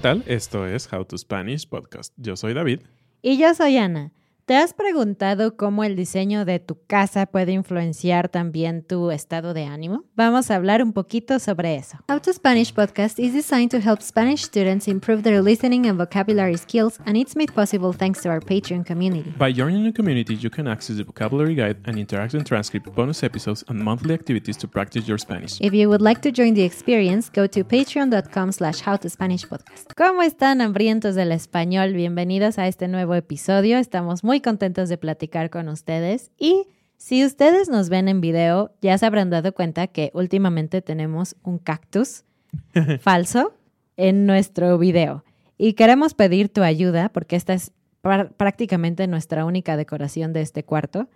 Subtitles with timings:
[0.00, 0.24] ¿qué tal?
[0.26, 2.14] Esto es How to Spanish Podcast.
[2.16, 2.80] Yo soy David.
[3.20, 4.12] Y yo soy Ana.
[4.50, 9.66] ¿Te has preguntado cómo el diseño de tu casa puede influenciar también tu estado de
[9.66, 10.02] ánimo?
[10.16, 11.98] Vamos a hablar un poquito sobre eso.
[12.08, 16.56] How to Spanish podcast is designed to help Spanish students improve their listening and vocabulary
[16.56, 19.32] skills, and it's made possible thanks to our Patreon community.
[19.38, 23.64] By joining the community, you can access the vocabulary guide and interactive transcript, bonus episodes,
[23.68, 25.60] and monthly activities to practice your Spanish.
[25.60, 29.92] If you would like to join the experience, go to patreon.com slash howtospanishpodcast.
[29.96, 31.92] ¿Cómo están hambrientos del español?
[31.92, 33.78] Bienvenidos a este nuevo episodio.
[33.78, 38.98] Estamos muy contentos de platicar con ustedes y si ustedes nos ven en video, ya
[38.98, 42.24] se habrán dado cuenta que últimamente tenemos un cactus
[43.00, 43.54] falso
[43.96, 45.24] en nuestro video.
[45.56, 50.62] Y queremos pedir tu ayuda porque esta es pr- prácticamente nuestra única decoración de este
[50.64, 51.08] cuarto.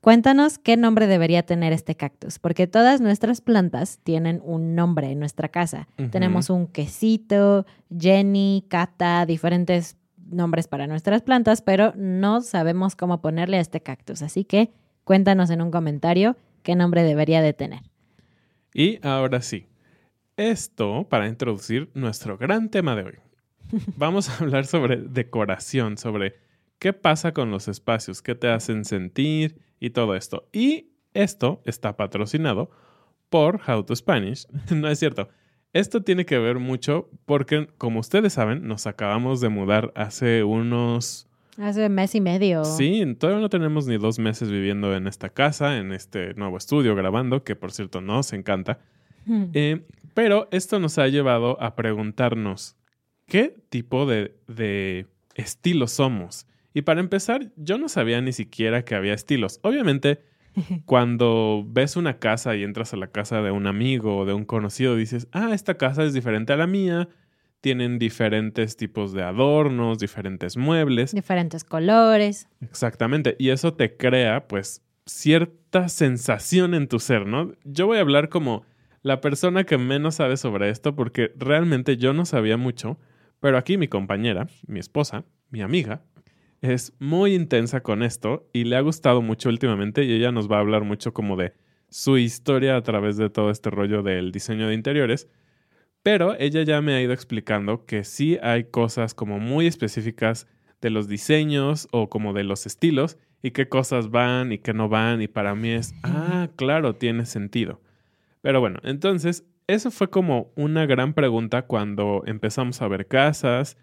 [0.00, 5.18] Cuéntanos qué nombre debería tener este cactus, porque todas nuestras plantas tienen un nombre en
[5.18, 5.88] nuestra casa.
[6.10, 7.64] Tenemos un quesito,
[7.96, 9.96] Jenny, Cata, diferentes
[10.30, 14.22] nombres para nuestras plantas, pero no sabemos cómo ponerle a este cactus.
[14.22, 14.72] Así que
[15.04, 17.82] cuéntanos en un comentario qué nombre debería de tener.
[18.72, 19.66] Y ahora sí,
[20.36, 23.14] esto para introducir nuestro gran tema de hoy.
[23.96, 26.34] Vamos a hablar sobre decoración, sobre
[26.78, 30.48] qué pasa con los espacios, qué te hacen sentir y todo esto.
[30.52, 32.70] Y esto está patrocinado
[33.28, 34.46] por How to Spanish.
[34.70, 35.28] no es cierto.
[35.74, 41.26] Esto tiene que ver mucho porque, como ustedes saben, nos acabamos de mudar hace unos...
[41.58, 42.64] Hace mes y medio.
[42.64, 46.94] Sí, todavía no tenemos ni dos meses viviendo en esta casa, en este nuevo estudio
[46.94, 48.78] grabando, que por cierto nos encanta.
[49.26, 49.46] Hmm.
[49.52, 49.84] Eh,
[50.14, 52.76] pero esto nos ha llevado a preguntarnos
[53.26, 56.46] qué tipo de, de estilos somos.
[56.72, 59.58] Y para empezar, yo no sabía ni siquiera que había estilos.
[59.62, 60.22] Obviamente,
[60.86, 64.44] cuando ves una casa y entras a la casa de un amigo o de un
[64.44, 67.08] conocido, dices, ah, esta casa es diferente a la mía.
[67.60, 71.14] Tienen diferentes tipos de adornos, diferentes muebles.
[71.14, 72.48] Diferentes colores.
[72.60, 73.36] Exactamente.
[73.38, 77.52] Y eso te crea, pues, cierta sensación en tu ser, ¿no?
[77.64, 78.64] Yo voy a hablar como
[79.02, 82.98] la persona que menos sabe sobre esto porque realmente yo no sabía mucho,
[83.38, 86.02] pero aquí mi compañera, mi esposa, mi amiga,
[86.72, 90.56] es muy intensa con esto y le ha gustado mucho últimamente y ella nos va
[90.56, 91.52] a hablar mucho como de
[91.90, 95.28] su historia a través de todo este rollo del diseño de interiores.
[96.02, 100.46] Pero ella ya me ha ido explicando que sí hay cosas como muy específicas
[100.80, 104.88] de los diseños o como de los estilos y qué cosas van y qué no
[104.88, 107.82] van y para mí es, ah, claro, tiene sentido.
[108.40, 113.76] Pero bueno, entonces, eso fue como una gran pregunta cuando empezamos a ver casas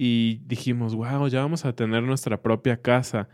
[0.00, 3.28] y dijimos, wow, ya vamos a tener nuestra propia casa.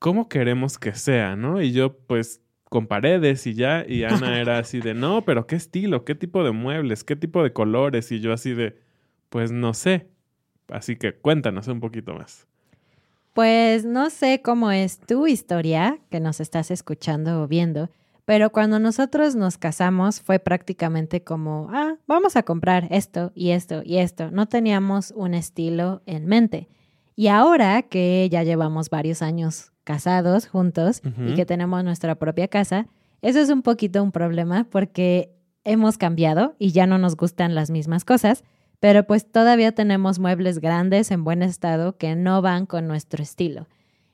[0.00, 1.62] ¿Cómo queremos que sea, no?
[1.62, 5.54] Y yo, pues, con paredes y ya, y Ana era así de, no, pero ¿qué
[5.54, 6.04] estilo?
[6.04, 7.04] ¿Qué tipo de muebles?
[7.04, 8.10] ¿Qué tipo de colores?
[8.10, 8.76] Y yo así de,
[9.28, 10.08] pues no sé.
[10.66, 12.48] Así que cuéntanos un poquito más.
[13.32, 17.90] Pues no sé cómo es tu historia que nos estás escuchando o viendo,
[18.28, 23.80] pero cuando nosotros nos casamos fue prácticamente como, ah, vamos a comprar esto y esto
[23.82, 24.30] y esto.
[24.30, 26.68] No teníamos un estilo en mente.
[27.16, 32.86] Y ahora que ya llevamos varios años casados juntos y que tenemos nuestra propia casa,
[33.22, 35.34] eso es un poquito un problema porque
[35.64, 38.44] hemos cambiado y ya no nos gustan las mismas cosas,
[38.78, 43.68] pero pues todavía tenemos muebles grandes en buen estado que no van con nuestro estilo.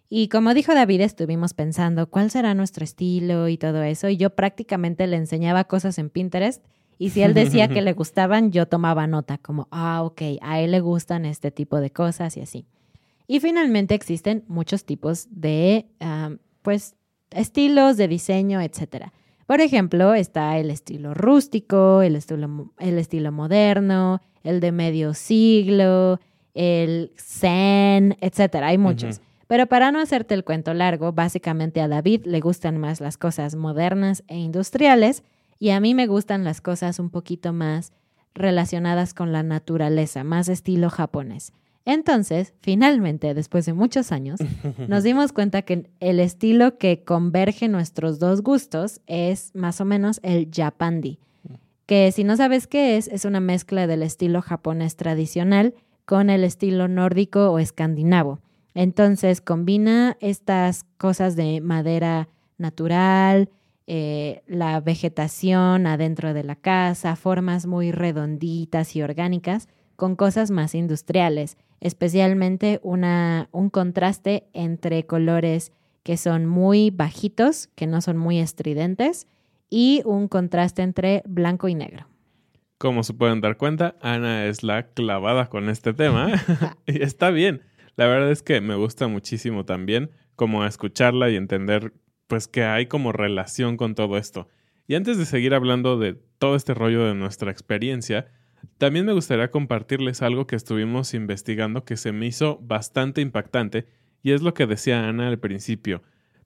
[0.08, 4.08] Y como dijo David, estuvimos pensando cuál será nuestro estilo y todo eso.
[4.08, 6.64] Y yo prácticamente le enseñaba cosas en Pinterest.
[6.98, 10.70] Y si él decía que le gustaban, yo tomaba nota, como, ah, ok, a él
[10.70, 12.66] le gustan este tipo de cosas y así.
[13.26, 15.86] Y finalmente existen muchos tipos de,
[16.62, 16.94] pues,
[17.30, 19.06] estilos de diseño, etc.
[19.46, 26.20] Por ejemplo, está el estilo rústico, el estilo, el estilo moderno, el de medio siglo,
[26.52, 28.56] el zen, etc.
[28.62, 29.20] Hay muchos.
[29.46, 33.54] Pero para no hacerte el cuento largo, básicamente a David le gustan más las cosas
[33.54, 35.22] modernas e industriales
[35.58, 37.92] y a mí me gustan las cosas un poquito más
[38.34, 41.52] relacionadas con la naturaleza, más estilo japonés.
[41.86, 44.40] Entonces, finalmente, después de muchos años,
[44.88, 50.20] nos dimos cuenta que el estilo que converge nuestros dos gustos es más o menos
[50.22, 51.18] el Japandi,
[51.86, 55.74] que si no sabes qué es, es una mezcla del estilo japonés tradicional
[56.06, 58.40] con el estilo nórdico o escandinavo.
[58.74, 62.28] Entonces combina estas cosas de madera
[62.58, 63.48] natural,
[63.86, 70.74] eh, la vegetación adentro de la casa, formas muy redonditas y orgánicas, con cosas más
[70.74, 75.72] industriales, especialmente una, un contraste entre colores
[76.02, 79.26] que son muy bajitos, que no son muy estridentes,
[79.70, 82.06] y un contraste entre blanco y negro.
[82.78, 86.28] Como se pueden dar cuenta, Ana es la clavada con este tema.
[86.86, 87.62] y está bien.
[87.96, 91.92] La verdad es que me gusta muchísimo también como escucharla y entender
[92.26, 94.48] pues que hay como relación con todo esto.
[94.86, 98.26] Y antes de seguir hablando de todo este rollo de nuestra experiencia,
[98.78, 103.86] también me gustaría compartirles algo que estuvimos investigando que se me hizo bastante impactante
[104.22, 106.02] y es lo que decía Ana al principio.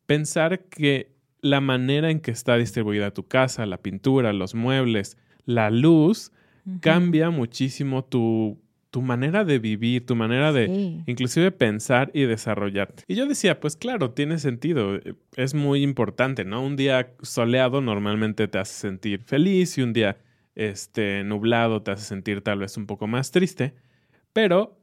[0.07, 5.71] Pensar que la manera en que está distribuida tu casa, la pintura, los muebles, la
[5.71, 6.33] luz,
[6.81, 13.05] cambia muchísimo tu tu manera de vivir, tu manera de inclusive pensar y desarrollarte.
[13.07, 14.99] Y yo decía, pues claro, tiene sentido,
[15.37, 16.65] es muy importante, ¿no?
[16.65, 20.19] Un día soleado normalmente te hace sentir feliz y un día
[20.55, 23.75] este, nublado te hace sentir tal vez un poco más triste,
[24.33, 24.79] pero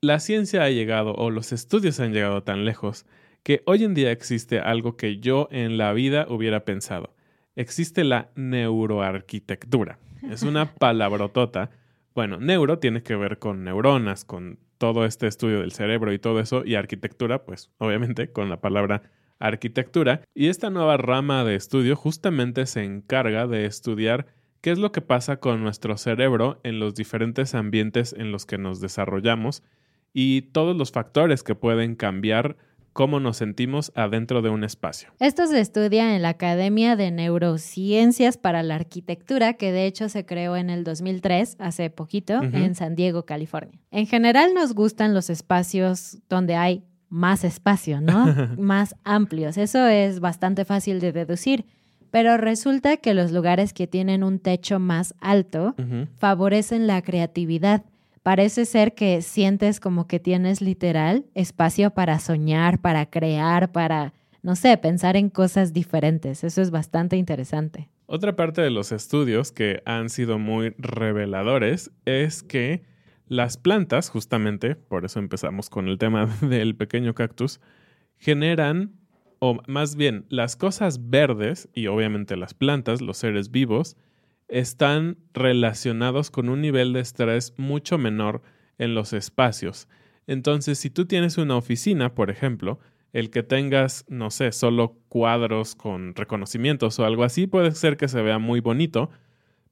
[0.00, 3.06] la ciencia ha llegado o los estudios han llegado tan lejos
[3.42, 7.14] que hoy en día existe algo que yo en la vida hubiera pensado.
[7.54, 9.98] Existe la neuroarquitectura.
[10.30, 11.70] Es una palabrotota
[12.14, 16.40] bueno, neuro tiene que ver con neuronas, con todo este estudio del cerebro y todo
[16.40, 19.02] eso, y arquitectura, pues obviamente con la palabra
[19.38, 20.22] arquitectura.
[20.34, 24.26] Y esta nueva rama de estudio justamente se encarga de estudiar
[24.60, 28.58] qué es lo que pasa con nuestro cerebro en los diferentes ambientes en los que
[28.58, 29.62] nos desarrollamos
[30.12, 32.56] y todos los factores que pueden cambiar
[32.92, 35.10] cómo nos sentimos adentro de un espacio.
[35.18, 40.26] Esto se estudia en la Academia de Neurociencias para la Arquitectura, que de hecho se
[40.26, 43.78] creó en el 2003, hace poquito, en San Diego, California.
[43.90, 48.24] En general nos gustan los espacios donde hay más espacio, ¿no?
[48.58, 49.56] más amplios.
[49.58, 51.66] Eso es bastante fácil de deducir.
[52.10, 55.76] Pero resulta que los lugares que tienen un techo más alto
[56.18, 57.84] favorecen la creatividad
[58.22, 64.56] parece ser que sientes como que tienes literal espacio para soñar, para crear, para, no
[64.56, 66.44] sé, pensar en cosas diferentes.
[66.44, 67.88] Eso es bastante interesante.
[68.06, 72.82] Otra parte de los estudios que han sido muy reveladores es que
[73.28, 77.60] las plantas, justamente, por eso empezamos con el tema del pequeño cactus,
[78.18, 78.92] generan,
[79.38, 83.96] o más bien, las cosas verdes y obviamente las plantas, los seres vivos,
[84.50, 88.42] están relacionados con un nivel de estrés mucho menor
[88.78, 89.88] en los espacios.
[90.26, 92.80] Entonces, si tú tienes una oficina, por ejemplo,
[93.12, 98.08] el que tengas, no sé, solo cuadros con reconocimientos o algo así, puede ser que
[98.08, 99.10] se vea muy bonito,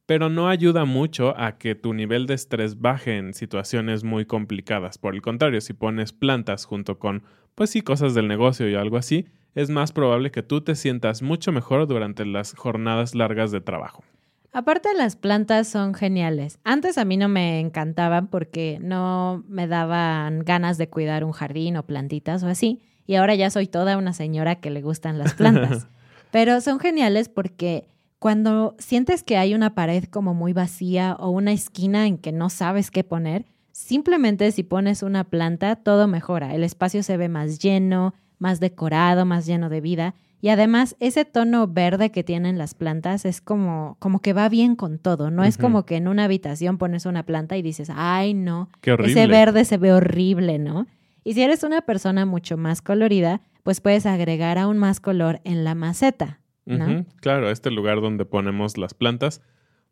[0.05, 4.97] pero no ayuda mucho a que tu nivel de estrés baje en situaciones muy complicadas.
[4.97, 7.23] Por el contrario, si pones plantas junto con,
[7.55, 11.21] pues sí, cosas del negocio y algo así, es más probable que tú te sientas
[11.21, 14.03] mucho mejor durante las jornadas largas de trabajo.
[14.51, 16.59] Aparte las plantas son geniales.
[16.63, 21.77] Antes a mí no me encantaban porque no me daban ganas de cuidar un jardín
[21.77, 22.81] o plantitas o así.
[23.05, 25.87] Y ahora ya soy toda una señora que le gustan las plantas.
[26.31, 27.87] Pero son geniales porque
[28.19, 32.49] cuando sientes que hay una pared como muy vacía o una esquina en que no
[32.49, 36.53] sabes qué poner, simplemente si pones una planta, todo mejora.
[36.53, 40.15] El espacio se ve más lleno, más decorado, más lleno de vida.
[40.41, 44.75] Y además, ese tono verde que tienen las plantas es como, como que va bien
[44.75, 45.31] con todo.
[45.31, 48.93] No es como que en una habitación pones una planta y dices, ay, no, Qué
[48.93, 49.11] horrible.
[49.11, 50.87] ese verde se ve horrible, ¿no?
[51.25, 55.65] Y si eres una persona mucho más colorida, pues puedes agregar aún más color en
[55.65, 57.05] la maceta, ¿no?
[57.17, 59.41] Claro, este lugar donde ponemos las plantas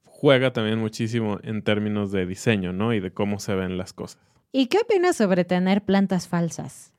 [0.04, 2.94] juega también muchísimo en términos de diseño, ¿no?
[2.94, 4.20] Y de cómo se ven las cosas.
[4.52, 6.94] ¿Y qué opinas sobre tener plantas falsas?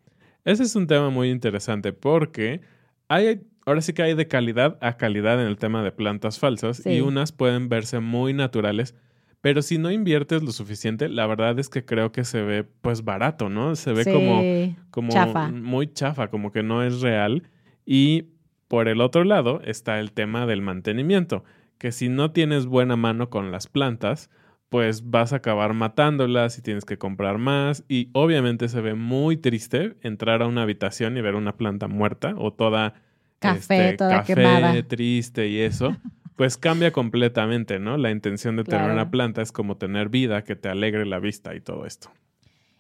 [0.45, 2.61] Ese es un tema muy interesante porque
[3.09, 6.79] hay, ahora sí que hay de calidad a calidad en el tema de plantas falsas
[6.79, 6.91] Sí.
[6.91, 8.95] y unas pueden verse muy naturales,
[9.41, 13.05] pero si no inviertes lo suficiente, la verdad es que creo que se ve pues
[13.05, 13.77] barato, ¿no?
[13.77, 14.43] Se ve Sí, como,
[14.91, 15.49] como chafa.
[15.51, 17.45] muy chafa, como que no es real.
[17.87, 18.27] Y
[18.67, 21.45] por el otro lado está el tema del mantenimiento,
[21.79, 24.29] que si no tienes buena mano con las plantas,
[24.69, 27.85] pues vas a acabar matándolas y tienes que comprar más.
[27.89, 32.35] Y obviamente se ve muy triste entrar a una habitación y ver una planta muerta
[32.37, 32.95] o toda
[33.39, 34.83] Café, este, toda café, quemada.
[34.83, 35.97] triste y eso.
[36.37, 37.97] Pues cambia completamente, ¿no?
[37.97, 41.57] La intención de tener una planta es como tener vida, que te alegre la vista
[41.57, 42.13] y todo esto.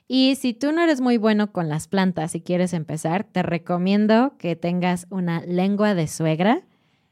[0.06, 4.36] Y si tú no eres muy bueno con las plantas y quieres empezar, te recomiendo
[4.38, 6.62] que tengas una lengua de suegra,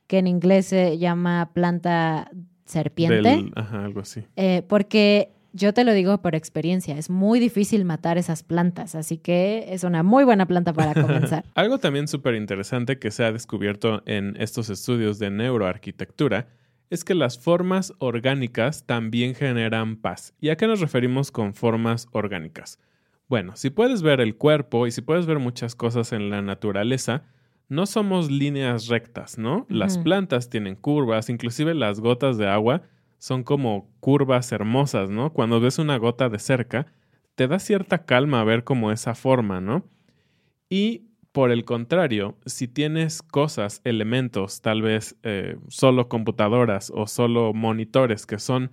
[0.06, 2.30] que en inglés se llama planta
[2.66, 4.24] serpiente, Del- ajá, algo así.
[4.36, 9.16] eh, porque yo te lo digo por experiencia, es muy difícil matar esas plantas, así
[9.16, 10.92] que es una muy buena planta para
[11.32, 11.44] comenzar.
[11.54, 16.48] Algo también súper interesante que se ha descubierto en estos estudios de neuroarquitectura
[16.90, 20.34] es que las formas orgánicas también generan paz.
[20.40, 22.78] ¿Y a qué nos referimos con formas orgánicas?
[23.28, 27.24] Bueno, si puedes ver el cuerpo y si puedes ver muchas cosas en la naturaleza,
[27.68, 29.66] no somos líneas rectas, ¿no?
[29.68, 32.82] Las plantas tienen curvas, inclusive las gotas de agua
[33.18, 35.32] son como curvas hermosas, ¿no?
[35.32, 36.86] Cuando ves una gota de cerca,
[37.34, 39.84] te da cierta calma ver como esa forma, ¿no?
[40.68, 47.52] Y por el contrario, si tienes cosas, elementos, tal vez eh, solo computadoras o solo
[47.52, 48.70] monitores que son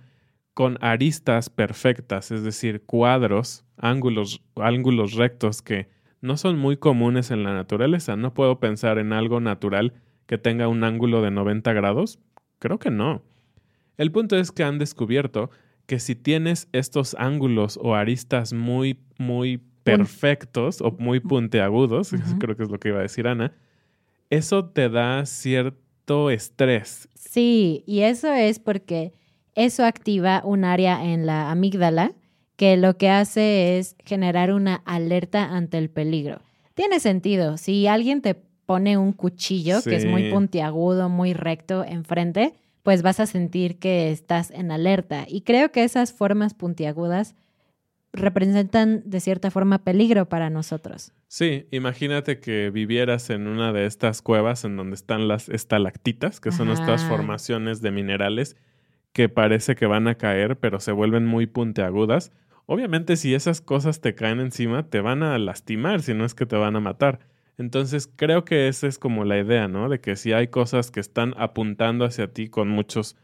[0.54, 5.90] con aristas perfectas, es decir, cuadros, ángulos, ángulos rectos que
[6.24, 8.16] no son muy comunes en la naturaleza.
[8.16, 9.92] No puedo pensar en algo natural
[10.26, 12.18] que tenga un ángulo de 90 grados.
[12.58, 13.22] Creo que no.
[13.98, 15.50] El punto es que han descubierto
[15.84, 22.62] que si tienes estos ángulos o aristas muy, muy perfectos o muy puntiagudos, creo que
[22.62, 23.52] es lo que iba a decir Ana,
[24.30, 27.06] eso te da cierto estrés.
[27.14, 29.12] Sí, y eso es porque
[29.54, 32.12] eso activa un área en la amígdala
[32.56, 36.40] que lo que hace es generar una alerta ante el peligro.
[36.74, 37.56] Tiene sentido.
[37.56, 43.20] Si alguien te pone un cuchillo que es muy puntiagudo, muy recto enfrente, pues vas
[43.20, 45.24] a sentir que estás en alerta.
[45.28, 47.34] Y creo que esas formas puntiagudas
[48.12, 51.12] representan de cierta forma peligro para nosotros.
[51.26, 56.52] Sí, imagínate que vivieras en una de estas cuevas en donde están las estalactitas, que
[56.52, 58.56] son estas formaciones de minerales
[59.12, 62.32] que parece que van a caer, pero se vuelven muy puntiagudas.
[62.66, 66.46] Obviamente, si esas cosas te caen encima, te van a lastimar, si no es que
[66.46, 67.20] te van a matar.
[67.58, 69.88] Entonces, creo que esa es como la idea, ¿no?
[69.88, 73.16] De que si hay cosas que están apuntando hacia ti con muchos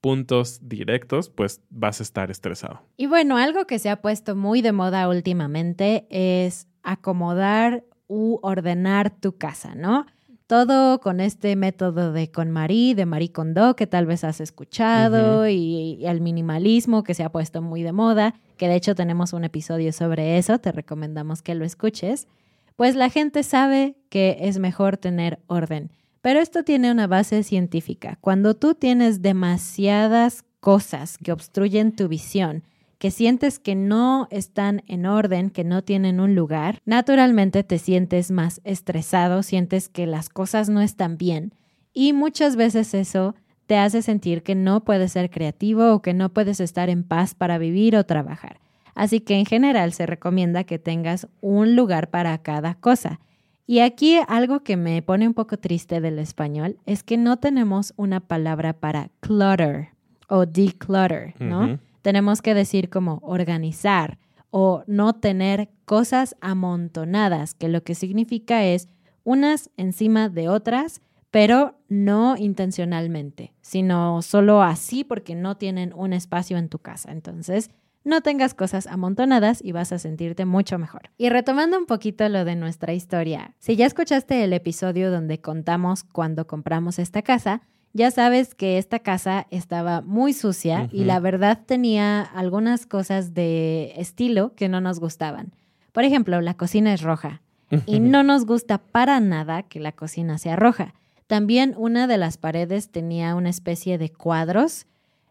[0.00, 2.82] puntos directos, pues vas a estar estresado.
[2.96, 9.10] Y bueno, algo que se ha puesto muy de moda últimamente es acomodar u ordenar
[9.10, 10.06] tu casa, ¿no?
[10.46, 15.98] Todo con este método de KonMari, de Marie Kondo, que tal vez has escuchado, y,
[16.00, 19.44] y el minimalismo que se ha puesto muy de moda, que de hecho tenemos un
[19.44, 22.28] episodio sobre eso, te recomendamos que lo escuches.
[22.76, 25.90] Pues la gente sabe que es mejor tener orden.
[26.20, 28.18] Pero esto tiene una base científica.
[28.20, 32.64] Cuando tú tienes demasiadas cosas que obstruyen tu visión,
[32.98, 38.30] que sientes que no están en orden, que no tienen un lugar, naturalmente te sientes
[38.30, 41.52] más estresado, sientes que las cosas no están bien
[41.92, 43.34] y muchas veces eso
[43.66, 47.34] te hace sentir que no puedes ser creativo o que no puedes estar en paz
[47.34, 48.60] para vivir o trabajar.
[48.94, 53.20] Así que en general se recomienda que tengas un lugar para cada cosa.
[53.66, 57.92] Y aquí algo que me pone un poco triste del español es que no tenemos
[57.96, 59.88] una palabra para clutter
[60.28, 61.78] o declutter, ¿no?
[62.06, 64.20] Tenemos que decir como organizar
[64.50, 68.86] o no tener cosas amontonadas, que lo que significa es
[69.24, 71.00] unas encima de otras,
[71.32, 77.10] pero no intencionalmente, sino solo así porque no tienen un espacio en tu casa.
[77.10, 77.70] Entonces,
[78.04, 81.10] no tengas cosas amontonadas y vas a sentirte mucho mejor.
[81.18, 86.04] Y retomando un poquito lo de nuestra historia, si ya escuchaste el episodio donde contamos
[86.04, 87.62] cuando compramos esta casa,
[87.96, 93.94] Ya sabes que esta casa estaba muy sucia y la verdad tenía algunas cosas de
[93.96, 95.54] estilo que no nos gustaban.
[95.92, 97.40] Por ejemplo, la cocina es roja
[97.86, 100.92] y no nos gusta para nada que la cocina sea roja.
[101.26, 104.84] También una de las paredes tenía una especie de cuadros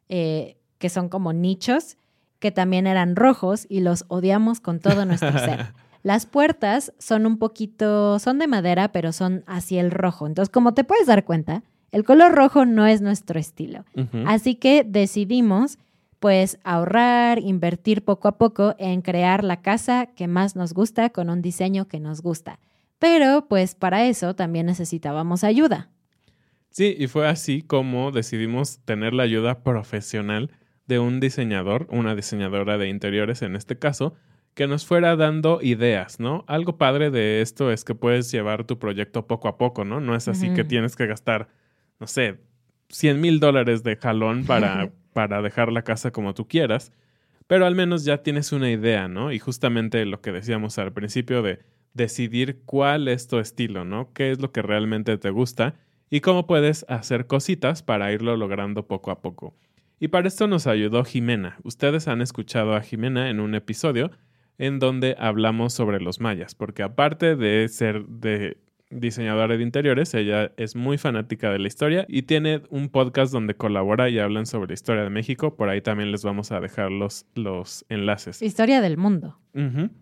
[0.10, 1.98] eh, que son como nichos
[2.40, 5.68] que también eran rojos y los odiamos con todo nuestro ser.
[6.02, 10.26] Las puertas son un poquito, son de madera, pero son hacia el rojo.
[10.26, 11.62] Entonces, como te puedes dar cuenta,
[11.96, 13.86] el color rojo no es nuestro estilo.
[14.26, 15.80] Así que decidimos
[16.20, 21.30] pues ahorrar, invertir poco a poco en crear la casa que más nos gusta con
[21.30, 22.60] un diseño que nos gusta.
[23.00, 25.90] Pero pues para eso también necesitábamos ayuda.
[26.70, 30.52] Sí, y fue así como decidimos tener la ayuda profesional
[30.88, 34.16] de un diseñador, una diseñadora de interiores en este caso,
[34.54, 36.44] que nos fuera dando ideas, ¿no?
[36.48, 40.02] Algo padre de esto es que puedes llevar tu proyecto poco a poco, ¿no?
[40.02, 41.48] No es así que tienes que gastar,
[42.00, 42.40] no sé,
[42.90, 46.92] 100 mil dólares de jalón para, para dejar la casa como tú quieras,
[47.48, 49.32] pero al menos ya tienes una idea, ¿no?
[49.32, 51.60] Y justamente lo que decíamos al principio de
[51.94, 54.12] decidir cuál es tu estilo, ¿no?
[54.14, 55.76] ¿Qué es lo que realmente te gusta?
[56.10, 59.56] Y cómo puedes hacer cositas para irlo logrando poco a poco.
[60.00, 61.58] Y para esto nos ayudó Jimena.
[61.64, 64.12] Ustedes han escuchado a Jimena en un episodio
[64.58, 68.58] en donde hablamos sobre los mayas, porque aparte de ser de
[69.00, 73.56] diseñadora de interiores, ella es muy fanática de la historia y tiene un podcast donde
[73.56, 75.56] colabora y hablan sobre historia de México.
[75.56, 78.42] Por ahí también les vamos a dejar los, los enlaces.
[78.42, 79.38] Historia del mundo.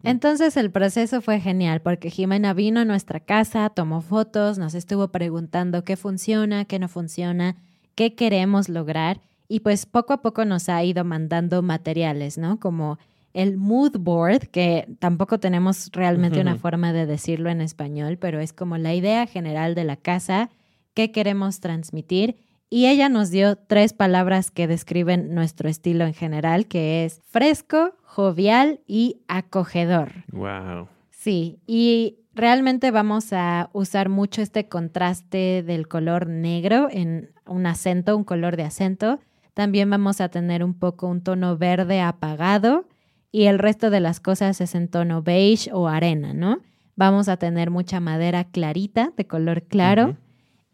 [0.01, 5.09] Entonces el proceso fue genial porque Jimena vino a nuestra casa, tomó fotos, nos estuvo
[5.09, 7.55] preguntando qué funciona, qué no funciona,
[7.93, 12.59] qué queremos lograr y pues poco a poco nos ha ido mandando materiales, ¿no?
[12.59, 12.97] Como
[13.33, 18.53] el mood board, que tampoco tenemos realmente una forma de decirlo en español, pero es
[18.53, 20.49] como la idea general de la casa,
[20.93, 22.37] qué queremos transmitir.
[22.69, 27.93] Y ella nos dio tres palabras que describen nuestro estilo en general, que es fresco,
[28.03, 30.11] jovial y acogedor.
[30.31, 30.87] Wow.
[31.09, 38.15] Sí, y realmente vamos a usar mucho este contraste del color negro en un acento,
[38.15, 39.19] un color de acento.
[39.53, 42.85] También vamos a tener un poco un tono verde apagado
[43.33, 46.61] y el resto de las cosas es en tono beige o arena, ¿no?
[46.96, 50.15] Vamos a tener mucha madera clarita, de color claro,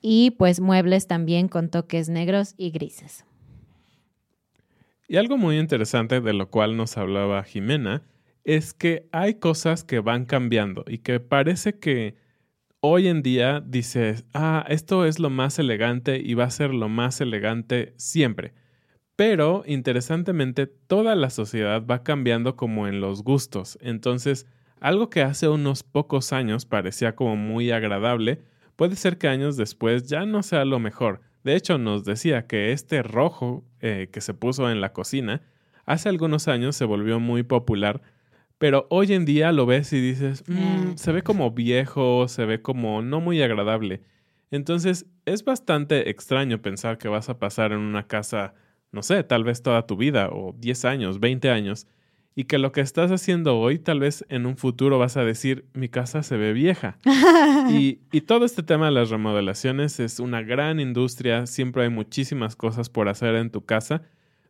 [0.01, 3.25] y pues muebles también con toques negros y grises.
[5.07, 8.03] Y algo muy interesante de lo cual nos hablaba Jimena
[8.43, 12.17] es que hay cosas que van cambiando y que parece que
[12.81, 16.89] hoy en día dices, ah, esto es lo más elegante y va a ser lo
[16.89, 18.53] más elegante siempre.
[19.19, 23.77] Pero, interesantemente, toda la sociedad va cambiando como en los gustos.
[23.81, 24.47] Entonces,
[24.79, 28.39] algo que hace unos pocos años parecía como muy agradable,
[28.77, 31.19] puede ser que años después ya no sea lo mejor.
[31.43, 35.41] De hecho, nos decía que este rojo eh, que se puso en la cocina,
[35.85, 38.01] hace algunos años se volvió muy popular,
[38.57, 40.97] pero hoy en día lo ves y dices, mm, mm.
[40.97, 44.01] se ve como viejo, se ve como no muy agradable.
[44.49, 48.53] Entonces, es bastante extraño pensar que vas a pasar en una casa
[48.91, 51.87] no sé, tal vez toda tu vida o 10 años, 20 años,
[52.35, 55.65] y que lo que estás haciendo hoy, tal vez en un futuro vas a decir,
[55.73, 56.97] mi casa se ve vieja.
[57.69, 62.55] y, y, todo este tema de las remodelaciones es una gran industria, siempre hay muchísimas
[62.55, 64.03] cosas por hacer en tu casa,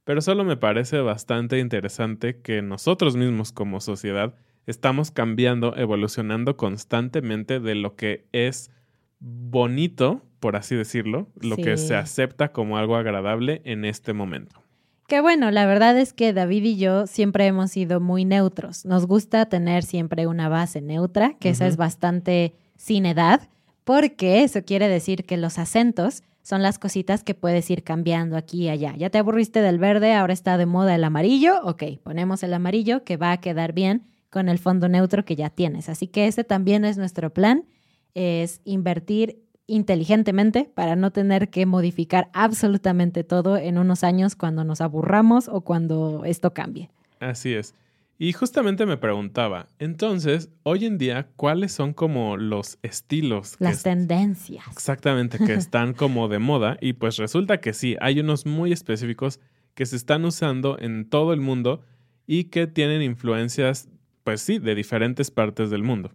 [0.04, 4.36] pero solo me parece bastante interesante que nosotros mismos como sociedad
[4.68, 8.72] estamos cambiando, evolucionando constantemente de lo que es
[9.20, 14.62] bonito por así decirlo, lo que se acepta como algo agradable en este momento.
[15.08, 18.86] Que bueno, la verdad es que David y yo siempre hemos sido muy neutros.
[18.86, 23.50] Nos gusta tener siempre una base neutra, que esa es bastante sin edad,
[23.84, 28.66] porque eso quiere decir que los acentos son las cositas que puedes ir cambiando aquí
[28.66, 28.96] y allá.
[28.98, 33.04] Ya te aburriste del verde, ahora está de moda el amarillo, ok, ponemos el amarillo
[33.04, 35.90] que va a quedar bien con el fondo neutro que ya tienes.
[35.90, 37.66] Así que ese también es nuestro plan,
[38.14, 44.82] es invertir inteligentemente para no tener que modificar absolutamente todo en unos años cuando nos
[44.82, 46.90] aburramos o cuando esto cambie.
[47.20, 47.76] Así es.
[48.22, 53.56] Y justamente me preguntaba, entonces, hoy en día, ¿cuáles son como los estilos?
[53.60, 54.66] Las tendencias.
[54.70, 56.78] Exactamente, que están como de moda.
[56.82, 59.40] Y pues resulta que sí, hay unos muy específicos
[59.74, 61.82] que se están usando en todo el mundo
[62.28, 63.88] y que tienen influencias,
[64.26, 66.12] pues sí, de diferentes partes del mundo.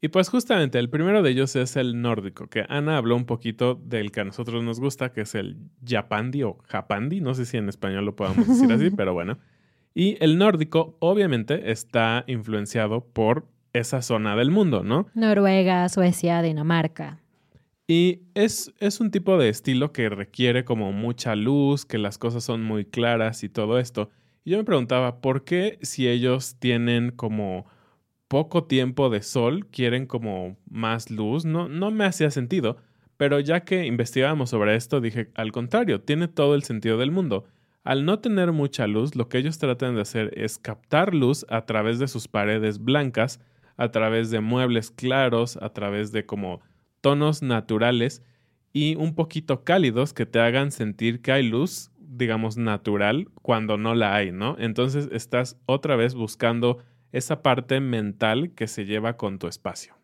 [0.00, 3.74] Y pues justamente el primero de ellos es el nórdico, que Ana habló un poquito
[3.74, 5.56] del que a nosotros nos gusta, que es el
[5.88, 9.38] japandi o japandi, no sé si en español lo podamos decir así, pero bueno.
[9.94, 15.06] Y el nórdico obviamente está influenciado por esa zona del mundo, ¿no?
[15.14, 17.20] Noruega, Suecia, Dinamarca.
[17.88, 22.44] Y es, es un tipo de estilo que requiere como mucha luz, que las cosas
[22.44, 24.10] son muy claras y todo esto.
[24.44, 27.66] Y yo me preguntaba, ¿por qué si ellos tienen como
[28.28, 31.44] poco tiempo de sol, quieren como más luz?
[31.44, 32.76] No, no me hacía sentido.
[33.16, 37.44] Pero ya que investigábamos sobre esto, dije, al contrario, tiene todo el sentido del mundo.
[37.82, 41.66] Al no tener mucha luz, lo que ellos tratan de hacer es captar luz a
[41.66, 43.40] través de sus paredes blancas,
[43.76, 46.60] a través de muebles claros, a través de como
[47.00, 48.22] tonos naturales
[48.72, 53.94] y un poquito cálidos que te hagan sentir que hay luz, digamos, natural cuando no
[53.94, 54.56] la hay, ¿no?
[54.58, 56.78] Entonces estás otra vez buscando
[57.16, 59.94] esa parte mental que se lleva con tu espacio.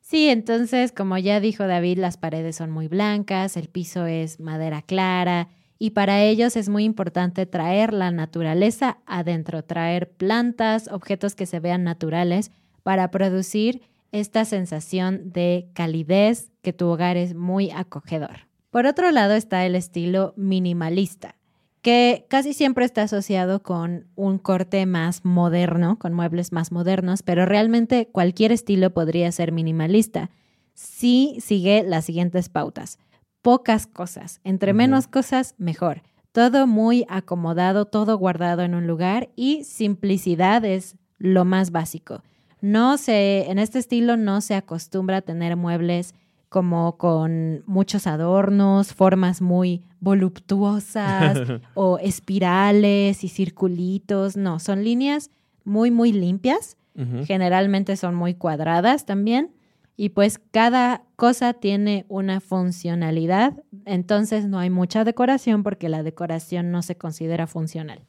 [0.00, 4.82] Sí, entonces, como ya dijo David, las paredes son muy blancas, el piso es madera
[4.82, 11.46] clara y para ellos es muy importante traer la naturaleza adentro, traer plantas, objetos que
[11.46, 12.52] se vean naturales
[12.84, 13.82] para producir
[14.12, 18.46] esta sensación de calidez, que tu hogar es muy acogedor.
[18.70, 21.34] Por otro lado está el estilo minimalista
[21.86, 27.46] que casi siempre está asociado con un corte más moderno, con muebles más modernos, pero
[27.46, 30.30] realmente cualquier estilo podría ser minimalista
[30.74, 32.98] si sigue las siguientes pautas.
[33.40, 36.02] Pocas cosas, entre menos cosas, mejor.
[36.32, 42.24] Todo muy acomodado, todo guardado en un lugar y simplicidad es lo más básico.
[42.60, 46.14] No se, en este estilo no se acostumbra a tener muebles
[46.48, 51.38] como con muchos adornos, formas muy voluptuosas
[51.74, 54.36] o espirales y circulitos.
[54.36, 55.30] No, son líneas
[55.64, 56.76] muy, muy limpias.
[57.26, 59.50] Generalmente son muy cuadradas también.
[59.98, 63.62] Y pues cada cosa tiene una funcionalidad.
[63.84, 68.00] Entonces no hay mucha decoración porque la decoración no se considera funcional.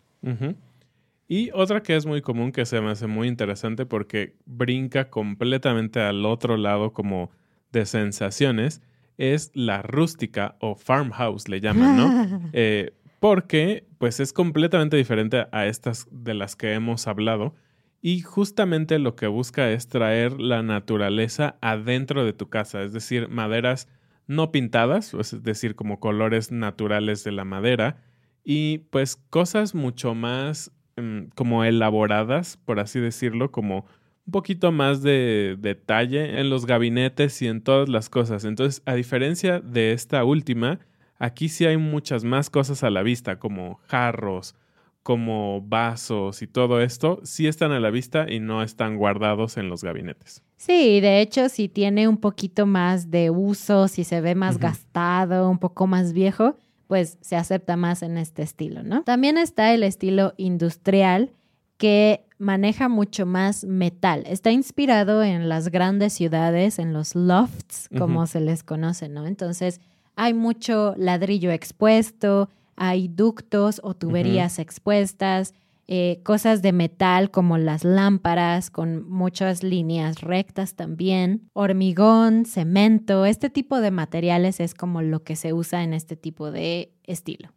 [1.28, 6.00] Y otra que es muy común, que se me hace muy interesante porque brinca completamente
[6.00, 7.30] al otro lado como
[7.72, 8.82] de sensaciones
[9.18, 12.50] es la rústica o farmhouse, le llaman, ¿no?
[12.54, 17.56] Eh, porque pues es completamente diferente a estas de las que hemos hablado
[18.02, 23.28] y justamente lo que busca es traer la naturaleza adentro de tu casa, es decir,
[23.28, 23.88] maderas
[24.28, 27.98] no pintadas, es decir, como colores naturales de la madera
[28.44, 33.86] y pues cosas mucho más mm, como elaboradas, por así decirlo, como
[34.28, 38.44] un poquito más de detalle en los gabinetes y en todas las cosas.
[38.44, 40.80] Entonces, a diferencia de esta última,
[41.18, 44.56] aquí sí hay muchas más cosas a la vista, como jarros,
[45.02, 49.70] como vasos y todo esto, sí están a la vista y no están guardados en
[49.70, 50.44] los gabinetes.
[50.58, 55.50] Sí, de hecho, si tiene un poquito más de uso, si se ve más gastado,
[55.50, 59.04] un poco más viejo, pues se acepta más en este estilo, ¿no?
[59.04, 61.32] También está el estilo industrial,
[61.78, 64.24] que maneja mucho más metal.
[64.28, 69.26] Está inspirado en las grandes ciudades, en los lofts, como se les conoce, ¿no?
[69.26, 69.82] Entonces,
[70.16, 75.54] hay mucho ladrillo expuesto, hay ductos o tuberías expuestas,
[75.90, 83.50] eh, cosas de metal como las lámparas con muchas líneas rectas también, hormigón, cemento, este
[83.50, 87.54] tipo de materiales es como lo que se usa en este tipo de estilo.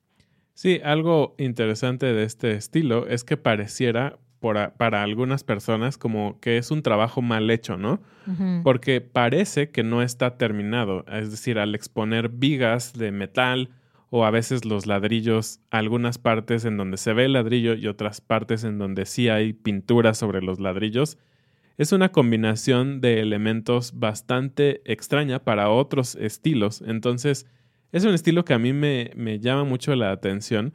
[0.60, 6.70] Sí, algo interesante de este estilo es que pareciera para algunas personas como que es
[6.70, 8.02] un trabajo mal hecho, ¿no?
[8.62, 11.06] Porque parece que no está terminado.
[11.10, 13.70] Es decir, al exponer vigas de metal
[14.10, 18.20] o a veces los ladrillos, algunas partes en donde se ve el ladrillo y otras
[18.20, 21.16] partes en donde sí hay pintura sobre los ladrillos,
[21.78, 26.82] es una combinación de elementos bastante extraña para otros estilos.
[26.86, 27.46] Entonces,
[27.92, 30.72] es un estilo que a mí me, me llama mucho la atención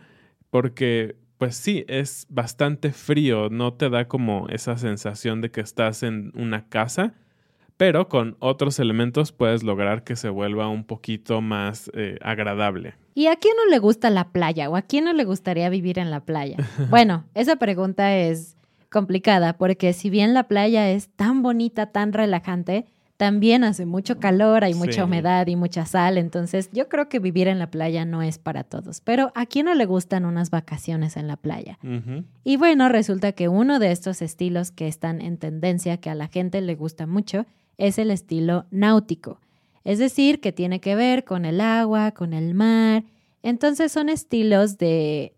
[0.50, 6.04] porque, pues sí, es bastante frío, no te da como esa sensación de que estás
[6.04, 7.14] en una casa,
[7.78, 12.96] pero con otros elementos puedes lograr que se vuelva un poquito más eh, agradable.
[13.16, 16.00] ¿Y a quién no le gusta la playa o a quién no le gustaría vivir
[16.00, 16.58] en la playa?
[16.90, 18.56] bueno, esa pregunta es
[18.90, 22.86] complicada porque si bien la playa es tan bonita, tan relajante,
[23.18, 27.48] también hace mucho calor, hay mucha humedad y mucha sal, entonces yo creo que vivir
[27.48, 31.16] en la playa no es para todos, pero ¿a quién no le gustan unas vacaciones
[31.16, 31.80] en la playa?
[32.44, 36.28] Y bueno, resulta que uno de estos estilos que están en tendencia, que a la
[36.28, 37.46] gente le gusta mucho,
[37.78, 39.40] es el estilo náutico,
[39.84, 43.04] es decir, que tiene que ver con el agua, con el mar,
[43.44, 45.34] entonces son estilos de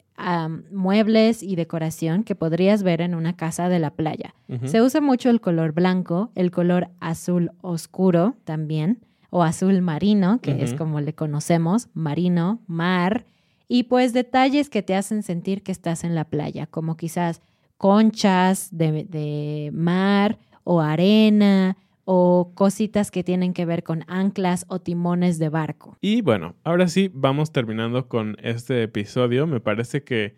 [0.71, 4.33] muebles y decoración que podrías ver en una casa de la playa.
[4.65, 8.99] Se usa mucho el color blanco, el color azul oscuro también,
[9.29, 13.25] o azul marino, que es como le conocemos, marino, mar,
[13.67, 17.41] y pues detalles que te hacen sentir que estás en la playa, como quizás
[17.77, 21.77] conchas de, de mar o arena
[22.09, 25.97] o cositas que tienen que ver con anclas o timones de barco.
[25.99, 29.45] Y bueno, ahora sí, vamos terminando con este episodio.
[29.45, 30.37] Me parece que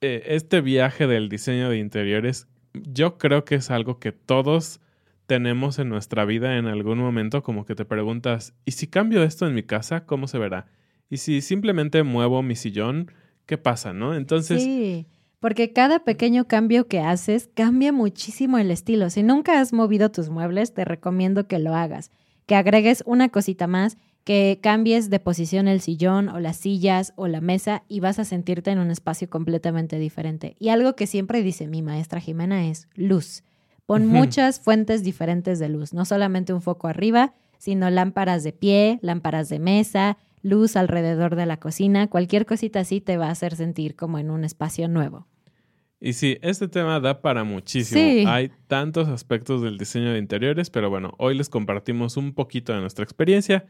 [0.00, 4.80] eh, este viaje del diseño de interiores, yo creo que es algo que todos
[5.26, 9.46] tenemos en nuestra vida en algún momento, como que te preguntas, ¿y si cambio esto
[9.46, 10.68] en mi casa, cómo se verá?
[11.10, 13.12] Y si simplemente muevo mi sillón,
[13.44, 14.14] ¿qué pasa, no?
[14.14, 14.62] Entonces...
[14.62, 15.06] Sí.
[15.44, 19.10] Porque cada pequeño cambio que haces cambia muchísimo el estilo.
[19.10, 22.10] Si nunca has movido tus muebles, te recomiendo que lo hagas,
[22.46, 27.28] que agregues una cosita más, que cambies de posición el sillón o las sillas o
[27.28, 30.56] la mesa y vas a sentirte en un espacio completamente diferente.
[30.58, 33.44] Y algo que siempre dice mi maestra Jimena es luz.
[33.84, 38.98] Pon muchas fuentes diferentes de luz, no solamente un foco arriba, sino lámparas de pie,
[39.02, 43.56] lámparas de mesa, luz alrededor de la cocina, cualquier cosita así te va a hacer
[43.56, 45.26] sentir como en un espacio nuevo.
[46.04, 48.28] Y sí, este tema da para muchísimo.
[48.30, 52.80] Hay tantos aspectos del diseño de interiores, pero bueno, hoy les compartimos un poquito de
[52.82, 53.64] nuestra experiencia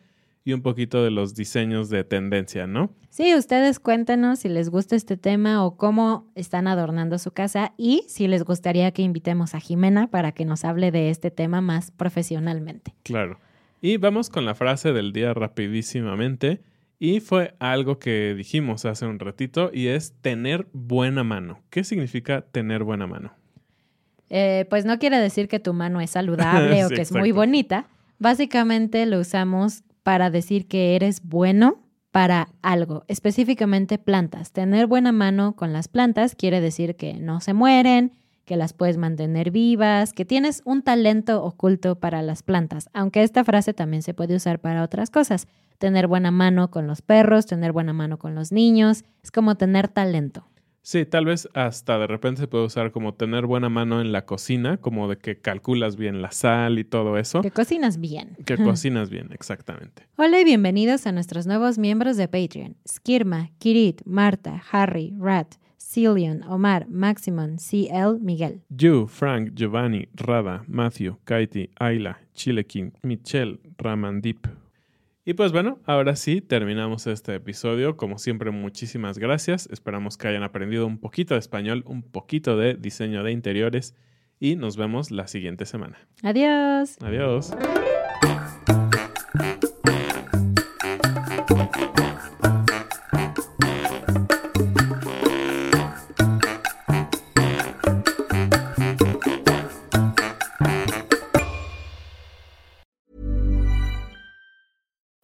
[0.45, 2.91] y un poquito de los diseños de tendencia, ¿no?
[3.09, 8.03] Sí, ustedes cuéntenos si les gusta este tema o cómo están adornando su casa y
[8.09, 11.93] si les gustaría que invitemos a Jimena para que nos hable de este tema más
[11.93, 12.97] profesionalmente.
[13.05, 13.39] Claro.
[13.81, 16.63] Y vamos con la frase del día rapidísimamente.
[17.05, 21.61] Y fue algo que dijimos hace un ratito y es tener buena mano.
[21.69, 23.35] ¿Qué significa tener buena mano?
[24.31, 27.89] Eh, pues no quiere decir que tu mano es saludable o que es muy bonita.
[28.19, 34.53] Básicamente lo usamos para decir que eres bueno para algo, específicamente plantas.
[34.53, 38.13] Tener buena mano con las plantas quiere decir que no se mueren,
[38.45, 43.45] que las puedes mantener vivas, que tienes un talento oculto para las plantas, aunque esta
[43.45, 45.47] frase también se puede usar para otras cosas
[45.79, 49.89] tener buena mano con los perros, tener buena mano con los niños, es como tener
[49.89, 50.47] talento.
[50.83, 54.27] Sí, tal vez hasta de repente se puede usar como tener buena mano en la
[54.27, 57.41] cocina, como de que calculas bien la sal y todo eso.
[57.41, 58.37] Que cocinas bien.
[58.45, 60.07] Que cocinas bien, exactamente.
[60.17, 62.77] Hola y bienvenidos a nuestros nuevos miembros de Patreon.
[62.87, 65.55] Skirma, Kirit, Marta, Harry, Rat,
[65.95, 68.63] Cillian, Omar, Maximon, CL, Miguel.
[68.69, 74.49] You, Frank, Giovanni, Rada, Matthew, Kaiti, Ayla, Chilekin, Michelle, Ramandip,
[75.27, 77.97] y pues bueno, ahora sí, terminamos este episodio.
[77.97, 79.67] Como siempre, muchísimas gracias.
[79.73, 83.95] Esperamos que hayan aprendido un poquito de español, un poquito de diseño de interiores
[84.39, 85.97] y nos vemos la siguiente semana.
[86.23, 86.99] Adiós.
[87.01, 87.53] Adiós.